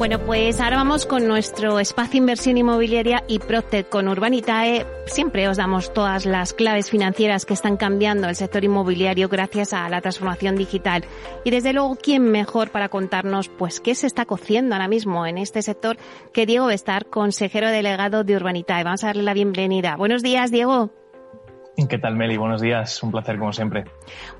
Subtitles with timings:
[0.00, 4.86] Bueno, pues ahora vamos con nuestro espacio inversión inmobiliaria y Proctet con Urbanitae.
[5.04, 9.86] Siempre os damos todas las claves financieras que están cambiando el sector inmobiliario gracias a
[9.90, 11.04] la transformación digital.
[11.44, 15.36] Y desde luego, ¿quién mejor para contarnos pues qué se está cociendo ahora mismo en
[15.36, 15.98] este sector
[16.32, 18.84] que Diego Bestar, consejero delegado de Urbanitae?
[18.84, 19.96] Vamos a darle la bienvenida.
[19.96, 20.99] Buenos días, Diego.
[21.88, 22.36] ¿Qué tal, Meli?
[22.36, 23.02] Buenos días.
[23.02, 23.84] Un placer, como siempre.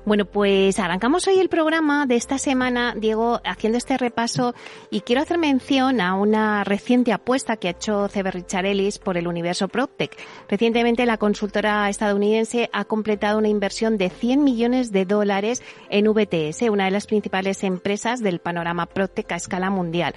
[0.05, 4.53] Bueno, pues arrancamos hoy el programa de esta semana, Diego, haciendo este repaso
[4.89, 9.67] y quiero hacer mención a una reciente apuesta que ha hecho CB por el universo
[9.67, 10.17] PropTech.
[10.49, 16.63] Recientemente la consultora estadounidense ha completado una inversión de 100 millones de dólares en VTS,
[16.69, 20.13] una de las principales empresas del panorama PropTech a escala mundial.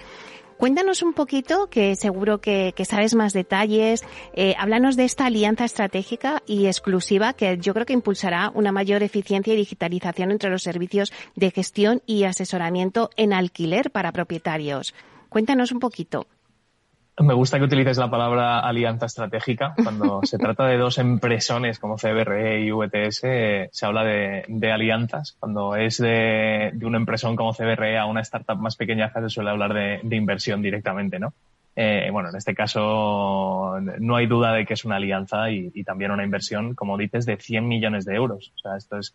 [0.56, 4.02] Cuéntanos un poquito, que seguro que, sabes más detalles.
[4.34, 9.02] Eh, háblanos de esta alianza estratégica y exclusiva que yo creo que impulsará una mayor
[9.02, 14.94] eficiencia y digitalización entre los servicios de gestión y asesoramiento en alquiler para propietarios.
[15.28, 16.26] Cuéntanos un poquito.
[17.16, 19.74] Me gusta que utilices la palabra alianza estratégica.
[19.80, 25.36] Cuando se trata de dos empresones como CBRE y VTS, se habla de, alianzas.
[25.38, 29.74] Cuando es de, una empresón como CBRE a una startup más pequeña, se suele hablar
[29.74, 31.34] de, inversión directamente, ¿no?
[31.76, 35.82] Eh, bueno, en este caso no hay duda de que es una alianza y, y,
[35.82, 38.52] también una inversión, como dices, de 100 millones de euros.
[38.56, 39.14] O sea, esto es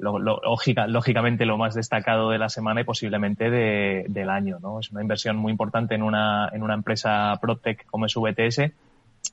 [0.00, 4.58] lógicamente lo más destacado de la semana y posiblemente del año.
[4.60, 4.80] ¿no?
[4.80, 8.72] Es una inversión muy importante en una, en una empresa PropTech como es VTS.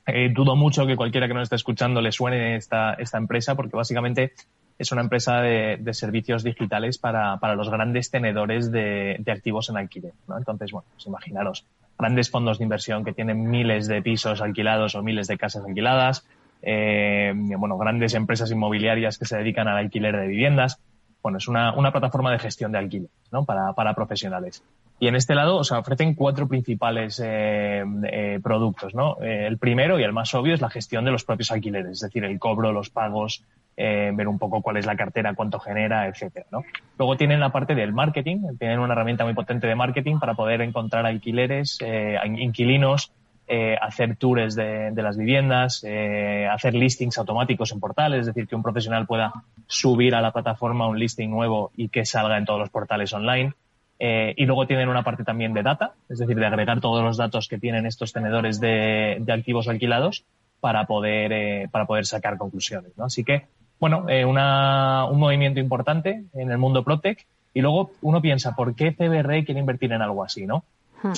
[0.06, 3.76] Eh, dudo mucho que cualquiera que nos esté escuchando le suene esta, esta empresa porque
[3.76, 4.32] básicamente
[4.78, 9.76] es una empresa de, servicios digitales para, para, los grandes tenedores de, de activos en
[9.76, 10.12] alquiler.
[10.28, 10.38] ¿no?
[10.38, 11.66] Entonces, bueno, pues imaginaros,
[11.98, 16.24] grandes fondos de inversión que tienen miles de pisos alquilados o miles de casas alquiladas,
[16.62, 20.80] eh, bueno, grandes empresas inmobiliarias que se dedican al alquiler de viviendas.
[21.22, 23.44] Bueno, es una, una plataforma de gestión de alquiler ¿no?
[23.44, 24.62] para, para profesionales.
[25.00, 29.16] Y en este lado, o sea, ofrecen cuatro principales eh, eh, productos, ¿no?
[29.22, 32.00] Eh, el primero y el más obvio es la gestión de los propios alquileres, es
[32.00, 33.44] decir, el cobro, los pagos,
[33.76, 36.64] eh, ver un poco cuál es la cartera, cuánto genera, etcétera, ¿no?
[36.98, 40.62] Luego tienen la parte del marketing, tienen una herramienta muy potente de marketing para poder
[40.62, 41.78] encontrar alquileres,
[42.24, 43.12] inquilinos
[43.50, 48.54] eh, hacer tours de, las viviendas, eh, hacer listings automáticos en portales, es decir, que
[48.54, 49.32] un profesional pueda
[49.66, 53.54] subir a la plataforma un listing nuevo y que salga en todos los portales online.
[53.98, 57.16] Eh, y luego tienen una parte también de data, es decir, de agregar todos los
[57.16, 60.24] datos que tienen estos tenedores de, activos alquilados
[60.60, 62.92] para poder, para poder sacar conclusiones.
[62.98, 63.06] ¿no?
[63.06, 63.46] Así que,
[63.80, 67.26] bueno, una, un movimiento importante en el mundo Protec.
[67.54, 70.46] Y luego uno piensa, ¿por qué CBR quiere invertir en algo así?
[70.46, 70.64] ¿no?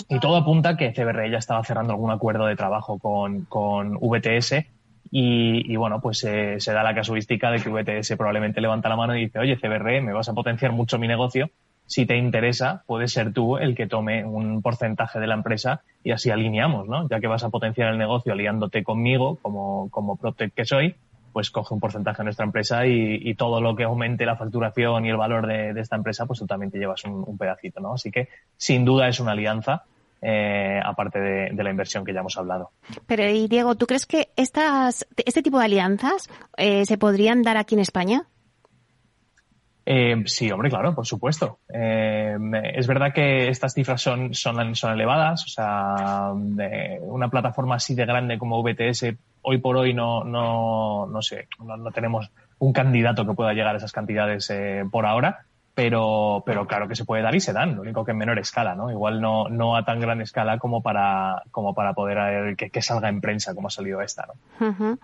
[0.08, 4.66] Y todo apunta que CBR ya estaba cerrando algún acuerdo de trabajo con, con VTS
[5.12, 9.16] y, bueno, pues eh, se da la casuística de que VTS probablemente levanta la mano
[9.16, 11.50] y dice, oye, CBR, me vas a potenciar mucho mi negocio.
[11.86, 16.12] Si te interesa, puedes ser tú el que tome un porcentaje de la empresa y
[16.12, 17.08] así alineamos, ¿no?
[17.08, 20.94] Ya que vas a potenciar el negocio aliándote conmigo como, como Protect que soy,
[21.32, 25.10] pues coge un porcentaje de nuestra empresa y, todo lo que aumente la facturación y
[25.10, 27.94] el valor de, esta empresa, pues tú también te llevas un, pedacito, ¿no?
[27.94, 29.84] Así que sin duda es una alianza.
[30.22, 32.72] Eh, aparte de, la inversión que ya hemos hablado.
[33.06, 37.56] Pero, y Diego, ¿tú crees que estas, este tipo de alianzas eh, se podrían dar
[37.56, 38.26] aquí en España?
[39.86, 41.58] Eh, sí, hombre, claro, por supuesto.
[41.68, 48.38] es verdad que estas cifras son, son, elevadas, o sea, una plataforma así de grande
[48.38, 53.34] como VTS hoy por hoy no, no, no sé, no, no tenemos un candidato que
[53.34, 57.34] pueda llegar a esas cantidades eh, por ahora pero, pero claro que se puede dar
[57.34, 58.91] y se dan, lo único que en menor escala, ¿no?
[58.91, 63.20] Igual no, no a tan gran escala como para, como para poder que, salga en
[63.20, 64.98] prensa como ha salido esta, ¿no?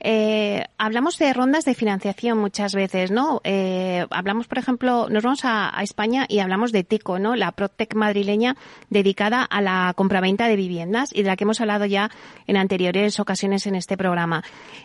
[0.00, 3.40] Eh, hablamos de rondas de financiación muchas veces, ¿no?
[3.44, 7.36] Eh, hablamos, por ejemplo, nos vamos a, España y hablamos de TICO, ¿no?
[7.36, 8.56] La Protec madrileña
[8.90, 12.10] dedicada a la compraventa de viviendas y de la que hemos hablado ya
[12.46, 14.42] en anteriores ocasiones en este programa.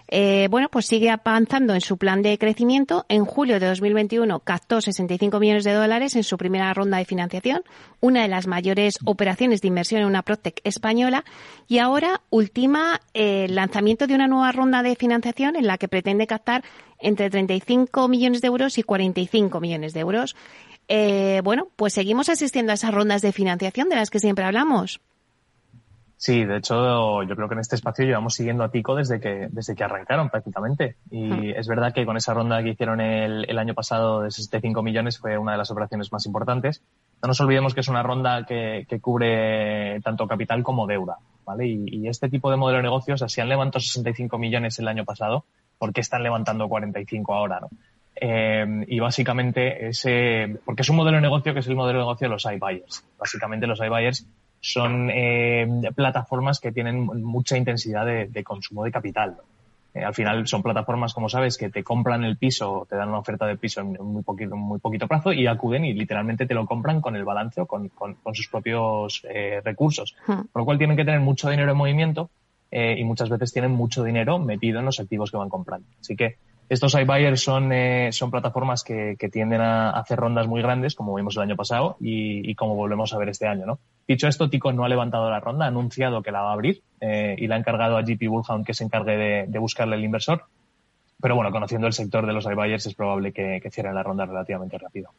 [0.07, 3.05] Eh, bueno, pues sigue avanzando en su plan de crecimiento.
[3.09, 7.63] En julio de 2021 captó 65 millones de dólares en su primera ronda de financiación,
[8.01, 11.25] una de las mayores operaciones de inversión en una Protec española,
[11.67, 15.87] y ahora ultima eh, el lanzamiento de una nueva ronda de financiación en la que
[15.87, 16.63] pretende captar
[16.99, 20.35] entre 35 millones de euros y 45 millones de euros.
[20.87, 25.01] Eh, bueno, pues seguimos asistiendo a esas rondas de financiación de las que siempre hablamos.
[26.25, 29.47] Sí, de hecho, yo creo que en este espacio llevamos siguiendo a Tico desde que,
[29.51, 30.95] desde que arrancaron prácticamente.
[31.11, 31.53] Y hmm.
[31.55, 35.19] es verdad que con esa ronda que hicieron el, el año pasado de 65 millones
[35.19, 36.81] fue una de las operaciones más importantes.
[37.21, 41.67] No nos olvidemos que es una ronda que, que cubre tanto capital como deuda, ¿vale?
[41.67, 45.05] Y, y, este tipo de modelo de negocios, así han levantado 65 millones el año
[45.05, 45.45] pasado,
[45.77, 47.69] ¿por qué están levantando 45 ahora, no?
[48.15, 52.05] Eh, y básicamente ese, porque es un modelo de negocio que es el modelo de
[52.05, 53.03] negocio de los iBuyers.
[53.19, 54.25] Básicamente los iBuyers
[54.65, 59.37] son eh, plataformas que tienen mucha intensidad de, consumo de capital.
[59.93, 63.19] Eh, al final son plataformas, como sabes, que te compran el piso, te dan una
[63.19, 66.65] oferta de piso en muy poquito, muy poquito plazo y acuden y literalmente te lo
[66.65, 67.91] compran con el balance o con,
[68.33, 70.15] sus propios eh, recursos.
[70.25, 72.31] Por lo cual tienen que tener mucho dinero en movimiento
[72.71, 75.87] y muchas veces tienen mucho dinero metido en los activos que van comprando.
[76.01, 76.35] Así que
[76.67, 81.13] estos iBuyers son, eh, son plataformas que, que, tienden a hacer rondas muy grandes, como
[81.13, 83.65] vimos el año pasado y, y, como volvemos a ver este año.
[83.67, 83.79] ¿no?
[84.07, 86.83] Dicho esto, Tico no ha levantado la ronda, ha anunciado que la va a abrir
[87.01, 90.45] eh, y la ha encargado a GP Bullhound que se encargue de, buscarle el inversor.
[91.19, 94.25] Pero bueno, conociendo el sector de los iBuyers es probable que, que cierren la ronda
[94.25, 95.11] relativamente rápido.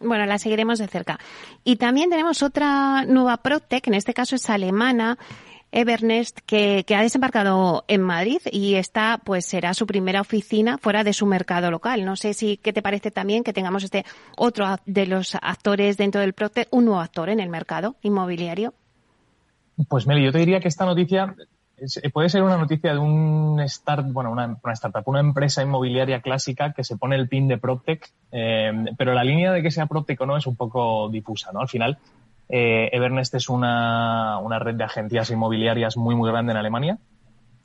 [0.00, 1.18] Bueno, la seguiremos de cerca.
[1.62, 5.18] Y también tenemos otra nueva PropTech, en este caso es alemana,
[5.72, 11.12] Evernest, que, ha desembarcado en Madrid y esta pues será su primera oficina fuera de
[11.12, 12.04] su mercado local.
[12.04, 14.04] No sé si qué te parece también que tengamos este
[14.36, 18.74] otro de los actores dentro del Procter, un nuevo actor en el mercado inmobiliario.
[19.88, 21.34] Pues Meli, yo te diría que esta noticia
[22.12, 26.84] puede ser una noticia de un start, bueno, una, startup, una empresa inmobiliaria clásica que
[26.84, 30.26] se pone el pin de PropTech, eh, pero la línea de que sea PropTech o
[30.26, 31.60] no es un poco difusa, ¿no?
[31.60, 31.98] Al final,
[32.54, 36.98] eh, Evernest es una, una, red de agencias inmobiliarias muy, muy grande en Alemania,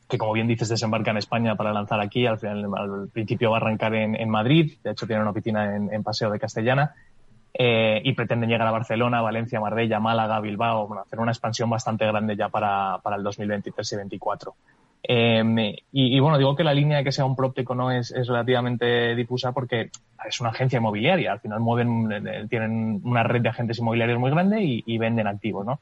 [0.07, 2.25] que como bien dices desembarca en España para lanzar aquí.
[2.25, 5.93] Al, final, al principio va a arrancar en, Madrid, de hecho tiene una oficina en,
[5.93, 6.95] en Paseo de Castellana.
[7.59, 12.05] Eh, y pretenden llegar a Barcelona, Valencia, Marbella, Málaga, Bilbao, bueno, hacer una expansión bastante
[12.05, 14.55] grande ya para, para el 2023 y 2024.
[15.03, 18.27] Eh, y, bueno, digo que la línea de que sea un próptico no es, es,
[18.27, 19.89] relativamente difusa porque
[20.27, 21.31] es una agencia inmobiliaria.
[21.31, 25.65] Al final mueven, eh, tienen una red de agentes inmobiliarios muy grande y, venden activos,
[25.65, 25.79] ¿no?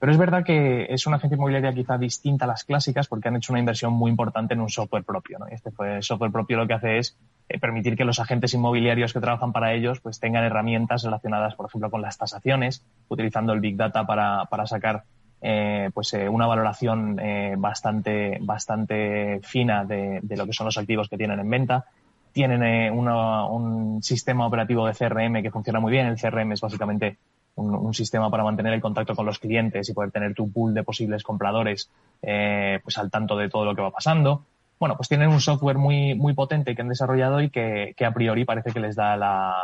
[0.00, 3.36] Pero es verdad que es una agencia inmobiliaria quizá distinta a las clásicas porque han
[3.36, 5.46] hecho una inversión muy importante en un software propio, ¿no?
[5.46, 5.70] Este
[6.00, 7.16] software propio lo que hace es
[7.48, 11.66] eh, permitir que los agentes inmobiliarios que trabajan para ellos pues tengan herramientas relacionadas, por
[11.66, 15.04] ejemplo, con las tasaciones, utilizando el Big Data para, para sacar
[15.46, 20.78] eh, pues eh, una valoración eh, bastante, bastante fina de, de, lo que son los
[20.78, 21.84] activos que tienen en venta.
[22.32, 26.06] Tienen eh, un sistema operativo de CRM que funciona muy bien.
[26.06, 27.18] El CRM es básicamente
[27.56, 30.72] un, un, sistema para mantener el contacto con los clientes y poder tener tu pool
[30.72, 31.90] de posibles compradores
[32.22, 34.46] eh, pues al tanto de todo lo que va pasando.
[34.80, 38.14] Bueno, pues tienen un software muy, muy potente que han desarrollado y que, que a
[38.14, 39.54] priori parece que les da la,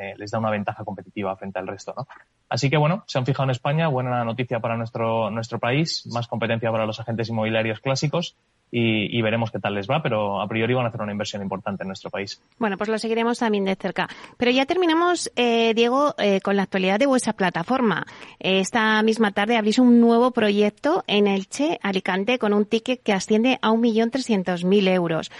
[0.00, 2.06] eh, les da una ventaja competitiva frente al resto, ¿no?
[2.48, 6.26] Así que bueno, se han fijado en España, buena noticia para nuestro, nuestro país, más
[6.26, 8.36] competencia para los agentes inmobiliarios clásicos
[8.72, 11.82] y, veremos qué tal les va, pero a priori van a hacer una inversión importante
[11.82, 12.40] en nuestro país.
[12.58, 14.08] Bueno, pues lo seguiremos también de cerca.
[14.36, 18.06] Pero ya terminamos, eh, Diego, eh, con la actualidad de vuestra plataforma.
[18.38, 23.58] esta misma tarde abrís un nuevo proyecto en Elche, Alicante, con un ticket que asciende
[23.60, 25.30] a 1.300.000 euros.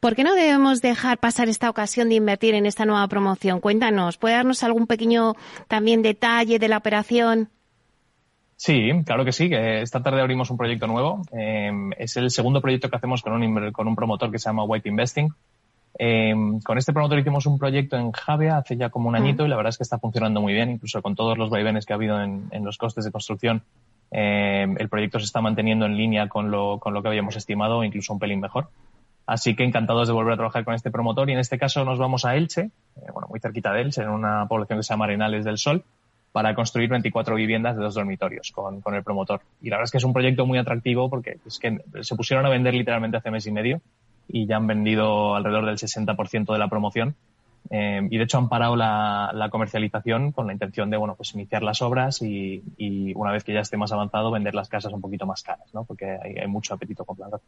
[0.00, 3.60] ¿Por qué no debemos dejar pasar esta ocasión de invertir en esta nueva promoción?
[3.60, 5.34] Cuéntanos, ¿puede darnos algún pequeño
[5.66, 7.48] también detalle de la operación?
[8.56, 9.48] Sí, claro que sí.
[9.48, 11.22] Que esta tarde abrimos un proyecto nuevo.
[11.32, 14.64] Eh, es el segundo proyecto que hacemos con un, con un promotor que se llama
[14.64, 15.32] White Investing.
[15.98, 19.48] Eh, con este promotor hicimos un proyecto en Javia hace ya como un añito y
[19.48, 21.96] la verdad es que está funcionando muy bien, incluso con todos los vaivenes que ha
[21.96, 23.62] habido en, en los costes de construcción.
[24.10, 27.82] Eh, el proyecto se está manteniendo en línea con lo, con lo que habíamos estimado,
[27.84, 28.68] incluso un pelín mejor.
[29.28, 31.98] Así que encantados de volver a trabajar con este promotor y en este caso nos
[31.98, 35.04] vamos a Elche, eh, bueno, muy cerquita de Elche, en una población que se llama
[35.04, 35.84] Arenales del Sol,
[36.32, 39.42] para construir 24 viviendas de dos dormitorios con, con, el promotor.
[39.60, 42.46] Y la verdad es que es un proyecto muy atractivo porque es que se pusieron
[42.46, 43.82] a vender literalmente hace mes y medio
[44.28, 47.14] y ya han vendido alrededor del 60% de la promoción.
[47.70, 51.34] Eh, y de hecho han parado la, la, comercialización con la intención de, bueno, pues
[51.34, 54.90] iniciar las obras y, y, una vez que ya esté más avanzado vender las casas
[54.92, 55.84] un poquito más caras, ¿no?
[55.84, 57.42] Porque hay, mucho apetito comprador.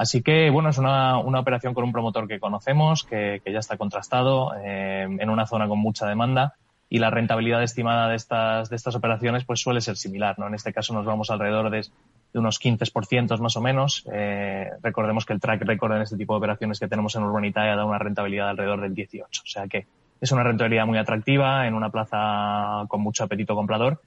[0.00, 3.58] Así que, bueno, es una, una, operación con un promotor que conocemos, que, que ya
[3.58, 6.54] está contrastado, eh, en una zona con mucha demanda
[6.88, 10.46] y la rentabilidad estimada de estas, de estas operaciones pues suele ser similar, ¿no?
[10.46, 11.82] En este caso nos vamos alrededor de,
[12.32, 14.08] de unos 15% más o menos.
[14.10, 17.76] Eh, recordemos que el track record en este tipo de operaciones que tenemos en Urbanitae
[17.76, 19.42] da una rentabilidad de alrededor del 18.
[19.44, 19.86] O sea que
[20.18, 24.00] es una rentabilidad muy atractiva en una plaza con mucho apetito comprador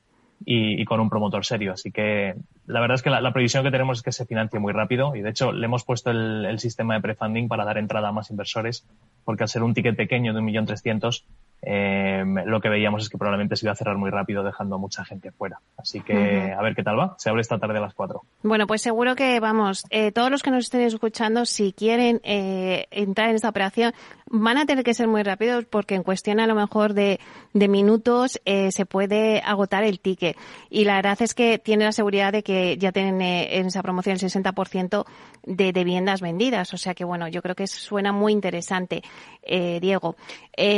[0.46, 1.74] y, y, con un promotor serio.
[1.74, 2.36] Así que
[2.66, 5.16] la verdad es que la, la, previsión que tenemos es que se financie muy rápido
[5.16, 8.12] y de hecho le hemos puesto el, el sistema de prefunding para dar entrada a
[8.12, 8.86] más inversores
[9.24, 11.26] porque al ser un ticket pequeño de un millón trescientos
[11.66, 14.78] Em, lo que veíamos es que probablemente se iba a cerrar muy rápido dejando a
[14.78, 15.62] mucha gente fuera.
[15.78, 17.16] Así que a ver qué tal va.
[17.18, 18.22] Se abre esta tarde a las 4.
[18.44, 22.88] Bueno, pues seguro que vamos, eh, todos los que nos estén escuchando, si quieren eh,
[22.92, 23.94] entrar en esta operación,
[24.30, 27.22] van a tener que ser muy rápidos porque en cuestión a lo mejor de,
[27.54, 30.36] de minutos eh, se puede agotar el ticket.
[30.70, 34.16] Y la verdad es que tiene la seguridad de que ya tienen en esa promoción
[34.16, 35.06] el 60%
[35.44, 36.74] de, de viviendas vendidas.
[36.74, 39.02] O sea que bueno, yo creo que suena muy interesante,
[39.46, 40.16] Diego.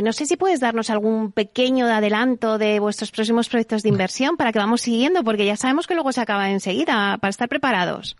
[0.03, 4.51] no sé si puedes dar algún pequeño adelanto de vuestros próximos proyectos de inversión para
[4.51, 5.23] que vamos siguiendo?
[5.23, 8.15] Porque ya sabemos que luego se acaba enseguida, para estar preparados.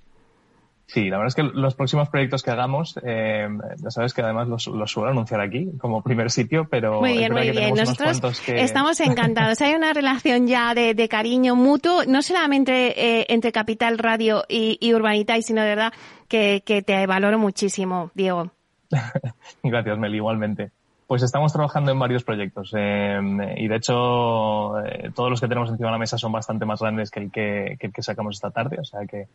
[0.88, 4.48] Sí, la verdad es que los próximos proyectos que hagamos, eh, ya sabes que además
[4.48, 7.74] los, suelo anunciar aquí como primer sitio, pero muy bien, muy bien.
[7.74, 9.60] Nosotros estamos encantados.
[9.62, 14.94] Hay una relación ya de, cariño mutuo, no solamente eh, entre Capital Radio y, y
[14.94, 15.94] Urbanita, sino de verdad
[16.28, 18.52] que, que te valoro muchísimo, Diego.
[19.64, 20.72] Gracias, Meli, igualmente.
[21.08, 25.70] Pues estamos trabajando en varios proyectos em, y de hecho eh, todos los que tenemos
[25.70, 28.78] encima de la mesa son bastante más grandes que el que, que, sacamos esta tarde,
[28.80, 29.28] o sea que,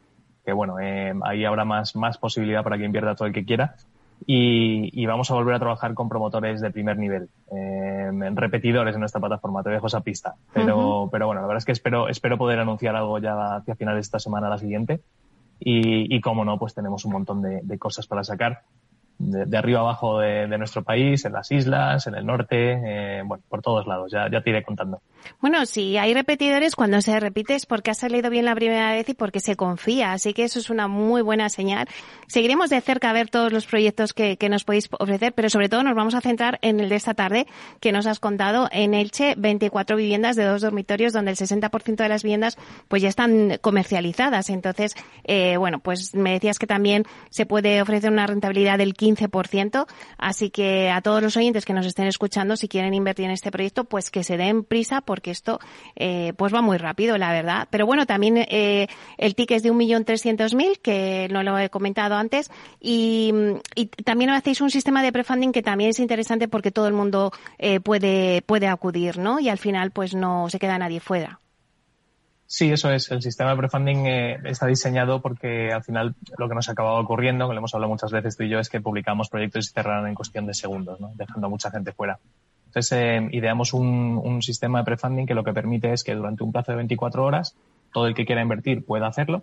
[0.45, 3.76] que bueno, em, ahí habrá más, más posibilidad para que invierta todo el que quiera.
[4.26, 9.00] Y, y vamos a volver a trabajar con promotores de primer nivel, eh, repetidores en
[9.00, 12.37] nuestra plataforma, te dejo esa pista, pero, pero bueno, la verdad es que espero, espero
[12.37, 15.00] poder anunciar algo ya hacia final de esta semana, la siguiente.
[15.59, 18.62] Y, y como no, pues tenemos un montón de, de cosas para sacar
[19.20, 23.62] de, arriba abajo de, nuestro país, en las islas, en el norte, eh, bueno, por
[23.62, 24.10] todos lados.
[24.10, 25.02] Ya, ya te iré contando.
[25.40, 29.08] Bueno, si hay repetidores, cuando se repite es porque ha salido bien la primera vez
[29.08, 30.12] y porque se confía.
[30.12, 31.88] Así que eso es una muy buena señal.
[32.26, 35.68] Seguiremos de cerca a ver todos los proyectos que, que nos podéis ofrecer, pero sobre
[35.68, 37.46] todo nos vamos a centrar en el de esta tarde
[37.80, 42.08] que nos has contado en Elche, 24 viviendas de dos dormitorios donde el 60% de
[42.08, 42.58] las viviendas
[42.88, 44.50] pues ya están comercializadas.
[44.50, 49.10] Entonces, eh, bueno, pues me decías que también se puede ofrecer una rentabilidad del 15
[49.28, 49.86] 15%.
[50.18, 53.50] Así que a todos los oyentes que nos estén escuchando, si quieren invertir en este
[53.50, 55.58] proyecto, pues que se den prisa porque esto
[55.96, 57.66] eh, pues va muy rápido, la verdad.
[57.68, 58.86] Pero bueno, también eh,
[59.18, 62.48] el ticket es de 1.300.000, que no lo he comentado antes.
[62.80, 63.34] Y,
[64.04, 67.80] también hacéis un sistema de prefunding que también es interesante porque todo el mundo eh,
[67.80, 69.40] puede, puede acudir, ¿no?
[69.40, 71.40] Y al final pues no se queda nadie fuera.
[72.46, 73.10] Sí, eso es.
[73.10, 76.98] El sistema de prefunding eh, está diseñado porque al final lo que nos ha acabado
[76.98, 79.72] ocurriendo, que lo hemos hablado muchas veces tú y yo, es que publicamos proyectos y
[79.72, 81.10] cerraron en cuestión de segundos, ¿no?
[81.16, 82.20] dejando a mucha gente fuera.
[82.70, 86.44] Entonces, eh, ideamos un, un, sistema de prefunding que lo que permite es que durante
[86.44, 87.56] un plazo de 24 horas
[87.92, 89.42] todo el que quiera invertir pueda hacerlo.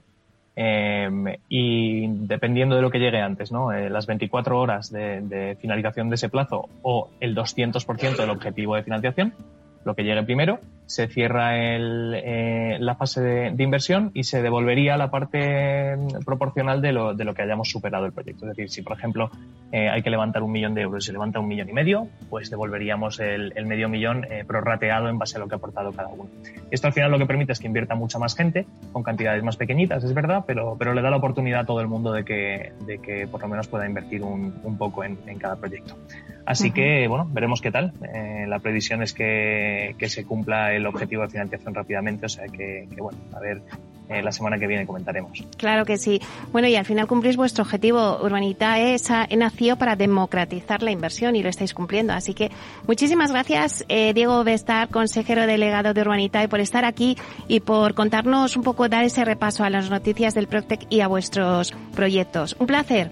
[0.56, 3.74] Eh, y dependiendo de lo que llegue antes, ¿no?
[3.74, 8.76] Eh, las 24 horas de, de, finalización de ese plazo o el 200% del objetivo
[8.76, 9.34] de financiación,
[9.84, 14.98] lo que llegue primero, se cierra el, eh, la fase de, inversión y se devolvería
[14.98, 18.46] la parte mm, proporcional de lo, de lo que hayamos superado el proyecto.
[18.46, 19.30] Es decir, si por ejemplo
[19.72, 22.08] eh, hay que levantar un millón de euros y se levanta un millón y medio,
[22.30, 25.92] pues devolveríamos el, el medio millón eh, prorrateado en base a lo que ha aportado
[25.92, 26.30] cada uno.
[26.72, 29.58] Esto al final lo que permite es que invierta mucha más gente, con cantidades más
[29.58, 32.72] pequeñitas, es verdad, pero, pero le da la oportunidad a todo el mundo de que,
[32.86, 35.98] de que por lo menos pueda invertir un, un poco en, en, cada proyecto.
[36.46, 37.92] Así que, bueno, veremos qué tal.
[38.14, 42.46] Eh, la previsión es que, que se cumpla el objetivo de financiación rápidamente, o sea
[42.48, 43.62] que, bueno, a ver,
[44.10, 45.44] eh, la semana que viene comentaremos.
[45.58, 46.22] Claro que sí.
[46.54, 48.20] Bueno, y al final cumplís vuestro objetivo.
[48.24, 52.14] Urbanita esa nació para democratizar la inversión y lo estáis cumpliendo.
[52.14, 52.50] Así que
[52.88, 57.18] muchísimas gracias, eh, Diego Bestar, consejero delegado de Urbanita, por estar aquí
[57.50, 61.08] y por contarnos un poco, dar ese repaso a las noticias del Proctec y a
[61.08, 62.56] vuestros proyectos.
[62.60, 63.12] Un placer.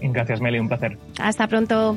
[0.00, 0.98] Gracias, Meli, un placer.
[1.18, 1.96] Hasta pronto.